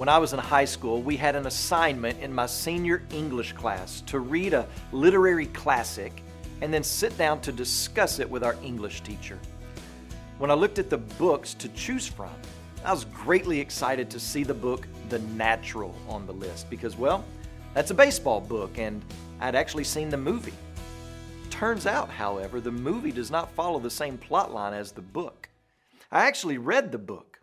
When 0.00 0.08
I 0.08 0.16
was 0.16 0.32
in 0.32 0.38
high 0.38 0.64
school, 0.64 1.02
we 1.02 1.18
had 1.18 1.36
an 1.36 1.46
assignment 1.46 2.20
in 2.20 2.32
my 2.32 2.46
senior 2.46 3.02
English 3.12 3.52
class 3.52 4.00
to 4.06 4.20
read 4.20 4.54
a 4.54 4.66
literary 4.92 5.44
classic 5.48 6.22
and 6.62 6.72
then 6.72 6.82
sit 6.82 7.18
down 7.18 7.42
to 7.42 7.52
discuss 7.52 8.18
it 8.18 8.30
with 8.30 8.42
our 8.42 8.56
English 8.64 9.02
teacher. 9.02 9.38
When 10.38 10.50
I 10.50 10.54
looked 10.54 10.78
at 10.78 10.88
the 10.88 10.96
books 10.96 11.52
to 11.52 11.68
choose 11.74 12.06
from, 12.06 12.30
I 12.82 12.92
was 12.92 13.04
greatly 13.04 13.60
excited 13.60 14.08
to 14.08 14.18
see 14.18 14.42
the 14.42 14.54
book 14.54 14.88
The 15.10 15.18
Natural 15.18 15.94
on 16.08 16.26
the 16.26 16.32
list 16.32 16.70
because, 16.70 16.96
well, 16.96 17.22
that's 17.74 17.90
a 17.90 17.94
baseball 17.94 18.40
book 18.40 18.78
and 18.78 19.04
I'd 19.38 19.54
actually 19.54 19.84
seen 19.84 20.08
the 20.08 20.16
movie. 20.16 20.54
Turns 21.50 21.86
out, 21.86 22.08
however, 22.08 22.58
the 22.58 22.72
movie 22.72 23.12
does 23.12 23.30
not 23.30 23.52
follow 23.52 23.78
the 23.78 23.90
same 23.90 24.16
plot 24.16 24.50
line 24.50 24.72
as 24.72 24.92
the 24.92 25.02
book. 25.02 25.50
I 26.10 26.26
actually 26.26 26.56
read 26.56 26.90
the 26.90 26.96
book. 26.96 27.39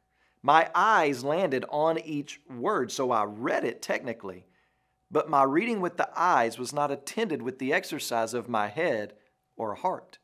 My 0.47 0.69
eyes 0.73 1.25
landed 1.25 1.65
on 1.67 1.99
each 1.99 2.39
word, 2.49 2.89
so 2.89 3.11
I 3.11 3.25
read 3.25 3.65
it 3.65 3.81
technically. 3.81 4.45
But 5.11 5.29
my 5.29 5.43
reading 5.43 5.81
with 5.81 5.97
the 5.97 6.09
eyes 6.17 6.57
was 6.57 6.71
not 6.71 6.89
attended 6.89 7.41
with 7.41 7.59
the 7.59 7.73
exercise 7.73 8.33
of 8.33 8.47
my 8.47 8.69
head 8.69 9.15
or 9.57 9.75
heart. 9.75 10.19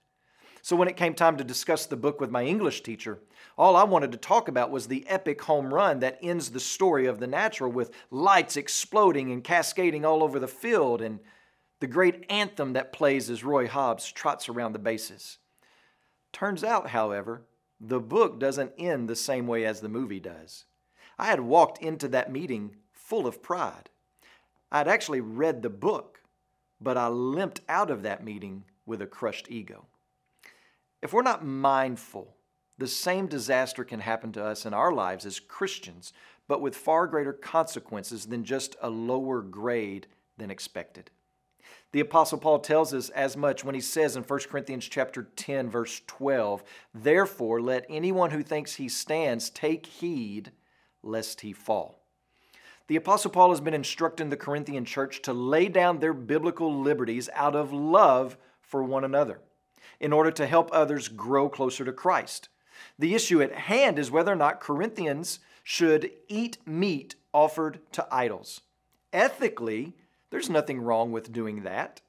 So 0.61 0.77
when 0.77 0.87
it 0.87 0.95
came 0.95 1.13
time 1.13 1.35
to 1.35 1.43
discuss 1.43 1.87
the 1.87 1.97
book 1.97 2.21
with 2.21 2.31
my 2.31 2.45
English 2.45 2.83
teacher, 2.83 3.19
all 3.57 3.75
I 3.75 3.83
wanted 3.83 4.13
to 4.13 4.17
talk 4.17 4.47
about 4.47 4.71
was 4.71 4.87
the 4.87 5.05
epic 5.09 5.41
home 5.41 5.73
run 5.73 5.99
that 5.99 6.19
ends 6.21 6.51
the 6.51 6.59
story 6.61 7.05
of 7.05 7.19
the 7.19 7.27
natural 7.27 7.69
with 7.69 7.91
lights 8.09 8.55
exploding 8.55 9.29
and 9.29 9.43
cascading 9.43 10.05
all 10.05 10.23
over 10.23 10.39
the 10.39 10.47
field 10.47 11.01
and 11.01 11.19
the 11.81 11.87
great 11.87 12.25
anthem 12.29 12.71
that 12.71 12.93
plays 12.93 13.29
as 13.29 13.43
Roy 13.43 13.67
Hobbs 13.67 14.09
trots 14.09 14.47
around 14.47 14.71
the 14.71 14.79
bases. 14.79 15.39
Turns 16.31 16.63
out, 16.63 16.91
however, 16.91 17.41
the 17.85 17.99
book 17.99 18.39
doesn't 18.39 18.71
end 18.77 19.09
the 19.09 19.15
same 19.15 19.45
way 19.45 19.65
as 19.65 19.81
the 19.81 19.89
movie 19.89 20.19
does. 20.19 20.63
I 21.19 21.25
had 21.25 21.41
walked 21.41 21.83
into 21.83 22.07
that 22.09 22.31
meeting 22.31 22.77
full 22.93 23.27
of 23.27 23.43
pride. 23.43 23.89
I'd 24.71 24.87
actually 24.87 25.19
read 25.19 25.61
the 25.61 25.69
book, 25.69 26.21
but 26.79 26.97
I 26.97 27.09
limped 27.09 27.59
out 27.67 27.91
of 27.91 28.01
that 28.03 28.23
meeting 28.23 28.63
with 28.85 29.01
a 29.01 29.05
crushed 29.05 29.51
ego. 29.51 29.87
If 31.01 31.11
we're 31.11 31.23
not 31.23 31.45
mindful, 31.45 32.37
the 32.77 32.87
same 32.87 33.27
disaster 33.27 33.83
can 33.83 33.99
happen 33.99 34.31
to 34.31 34.43
us 34.43 34.65
in 34.65 34.73
our 34.73 34.93
lives 34.93 35.25
as 35.25 35.41
Christians, 35.41 36.13
but 36.47 36.61
with 36.61 36.77
far 36.77 37.05
greater 37.05 37.33
consequences 37.33 38.27
than 38.27 38.45
just 38.45 38.77
a 38.81 38.89
lower 38.89 39.41
grade 39.41 40.07
than 40.37 40.49
expected. 40.49 41.11
The 41.93 41.99
apostle 41.99 42.39
Paul 42.39 42.57
tells 42.57 42.91
us 42.91 43.09
as 43.09 43.37
much 43.37 43.63
when 43.63 43.75
he 43.75 43.81
says 43.81 44.15
in 44.15 44.23
1 44.23 44.39
Corinthians 44.49 44.85
chapter 44.85 45.29
10 45.35 45.69
verse 45.69 46.01
12, 46.07 46.63
"Therefore 46.91 47.61
let 47.61 47.85
anyone 47.87 48.31
who 48.31 48.41
thinks 48.41 48.75
he 48.75 48.89
stands 48.89 49.51
take 49.51 49.85
heed 49.85 50.51
lest 51.03 51.41
he 51.41 51.53
fall." 51.53 52.03
The 52.87 52.95
apostle 52.95 53.29
Paul 53.29 53.51
has 53.51 53.61
been 53.61 53.75
instructing 53.75 54.29
the 54.29 54.37
Corinthian 54.37 54.85
church 54.85 55.21
to 55.21 55.33
lay 55.33 55.69
down 55.69 55.99
their 55.99 56.13
biblical 56.13 56.73
liberties 56.73 57.29
out 57.33 57.55
of 57.55 57.71
love 57.71 58.37
for 58.59 58.83
one 58.83 59.03
another 59.03 59.39
in 59.99 60.11
order 60.11 60.31
to 60.31 60.47
help 60.47 60.69
others 60.73 61.09
grow 61.09 61.47
closer 61.47 61.85
to 61.85 61.93
Christ. 61.93 62.49
The 62.97 63.13
issue 63.13 63.39
at 63.39 63.53
hand 63.53 63.99
is 63.99 64.09
whether 64.09 64.33
or 64.33 64.35
not 64.35 64.59
Corinthians 64.59 65.39
should 65.63 66.11
eat 66.27 66.57
meat 66.65 67.15
offered 67.31 67.81
to 67.91 68.07
idols. 68.11 68.61
Ethically, 69.13 69.95
there's 70.33 70.49
nothing 70.49 70.81
wrong 70.81 71.11
with 71.11 71.31
doing 71.31 71.61
that. 71.61 72.01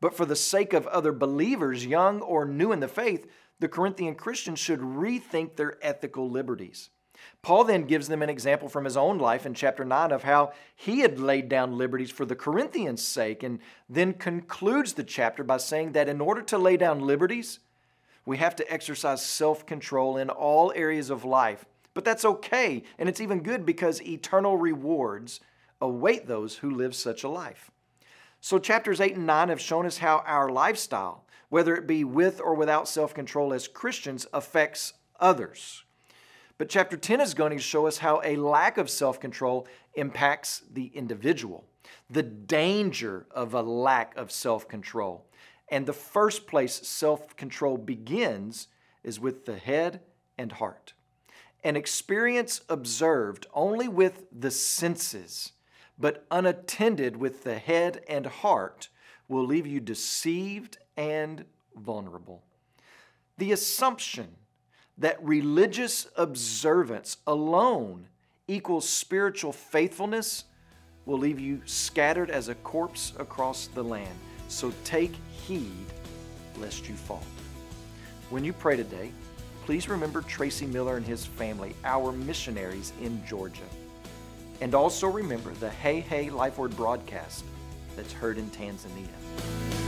But 0.00 0.12
for 0.12 0.26
the 0.26 0.34
sake 0.34 0.72
of 0.72 0.88
other 0.88 1.12
believers, 1.12 1.86
young 1.86 2.20
or 2.20 2.44
new 2.44 2.72
in 2.72 2.80
the 2.80 2.88
faith, 2.88 3.24
the 3.60 3.68
Corinthian 3.68 4.16
Christians 4.16 4.58
should 4.58 4.80
rethink 4.80 5.54
their 5.54 5.78
ethical 5.80 6.28
liberties. 6.28 6.90
Paul 7.40 7.62
then 7.62 7.84
gives 7.84 8.08
them 8.08 8.20
an 8.20 8.30
example 8.30 8.68
from 8.68 8.84
his 8.84 8.96
own 8.96 9.18
life 9.18 9.46
in 9.46 9.54
chapter 9.54 9.84
9 9.84 10.10
of 10.10 10.24
how 10.24 10.50
he 10.74 11.02
had 11.02 11.20
laid 11.20 11.48
down 11.48 11.78
liberties 11.78 12.10
for 12.10 12.26
the 12.26 12.34
Corinthians' 12.34 13.06
sake, 13.06 13.44
and 13.44 13.60
then 13.88 14.12
concludes 14.12 14.94
the 14.94 15.04
chapter 15.04 15.44
by 15.44 15.58
saying 15.58 15.92
that 15.92 16.08
in 16.08 16.20
order 16.20 16.42
to 16.42 16.58
lay 16.58 16.76
down 16.76 16.98
liberties, 16.98 17.60
we 18.26 18.38
have 18.38 18.56
to 18.56 18.72
exercise 18.72 19.24
self 19.24 19.64
control 19.66 20.16
in 20.16 20.30
all 20.30 20.72
areas 20.74 21.10
of 21.10 21.24
life. 21.24 21.64
But 21.94 22.04
that's 22.04 22.24
okay, 22.24 22.82
and 22.98 23.08
it's 23.08 23.20
even 23.20 23.44
good 23.44 23.64
because 23.64 24.02
eternal 24.02 24.56
rewards 24.56 25.38
await 25.80 26.26
those 26.26 26.56
who 26.56 26.70
live 26.70 26.94
such 26.94 27.24
a 27.24 27.28
life. 27.28 27.70
So, 28.40 28.58
chapters 28.58 29.00
8 29.00 29.16
and 29.16 29.26
9 29.26 29.48
have 29.48 29.60
shown 29.60 29.86
us 29.86 29.98
how 29.98 30.22
our 30.26 30.48
lifestyle, 30.48 31.24
whether 31.48 31.74
it 31.74 31.86
be 31.86 32.04
with 32.04 32.40
or 32.40 32.54
without 32.54 32.88
self 32.88 33.14
control 33.14 33.52
as 33.52 33.66
Christians, 33.66 34.26
affects 34.32 34.94
others. 35.18 35.84
But 36.56 36.68
chapter 36.68 36.96
10 36.96 37.20
is 37.20 37.34
going 37.34 37.56
to 37.56 37.62
show 37.62 37.86
us 37.86 37.98
how 37.98 38.20
a 38.24 38.36
lack 38.36 38.78
of 38.78 38.90
self 38.90 39.20
control 39.20 39.66
impacts 39.94 40.62
the 40.72 40.90
individual, 40.94 41.64
the 42.10 42.22
danger 42.22 43.26
of 43.30 43.54
a 43.54 43.62
lack 43.62 44.16
of 44.16 44.30
self 44.30 44.68
control. 44.68 45.24
And 45.70 45.86
the 45.86 45.92
first 45.92 46.46
place 46.46 46.74
self 46.74 47.36
control 47.36 47.76
begins 47.76 48.68
is 49.04 49.20
with 49.20 49.46
the 49.46 49.56
head 49.56 50.00
and 50.36 50.52
heart. 50.52 50.94
An 51.64 51.76
experience 51.76 52.60
observed 52.68 53.46
only 53.52 53.88
with 53.88 54.26
the 54.32 54.50
senses, 54.50 55.52
but 55.98 56.24
unattended 56.30 57.16
with 57.16 57.44
the 57.44 57.58
head 57.58 58.02
and 58.08 58.26
heart, 58.26 58.88
will 59.28 59.44
leave 59.44 59.66
you 59.66 59.80
deceived 59.80 60.78
and 60.96 61.44
vulnerable. 61.76 62.42
The 63.36 63.52
assumption 63.52 64.28
that 64.96 65.22
religious 65.22 66.08
observance 66.16 67.18
alone 67.26 68.08
equals 68.48 68.88
spiritual 68.88 69.52
faithfulness 69.52 70.44
will 71.06 71.18
leave 71.18 71.38
you 71.38 71.60
scattered 71.64 72.30
as 72.30 72.48
a 72.48 72.54
corpse 72.56 73.12
across 73.18 73.68
the 73.68 73.82
land. 73.82 74.18
So 74.48 74.72
take 74.84 75.12
heed 75.30 75.86
lest 76.58 76.88
you 76.88 76.94
fall. 76.94 77.22
When 78.30 78.44
you 78.44 78.52
pray 78.52 78.76
today, 78.76 79.12
please 79.64 79.88
remember 79.88 80.22
Tracy 80.22 80.66
Miller 80.66 80.96
and 80.96 81.06
his 81.06 81.24
family, 81.24 81.74
our 81.84 82.12
missionaries 82.12 82.92
in 83.00 83.24
Georgia. 83.26 83.62
And 84.60 84.74
also 84.74 85.06
remember 85.06 85.52
the 85.54 85.70
Hey 85.70 86.00
Hey 86.00 86.30
Life 86.30 86.58
Word 86.58 86.76
broadcast 86.76 87.44
that's 87.96 88.12
heard 88.12 88.38
in 88.38 88.50
Tanzania. 88.50 89.87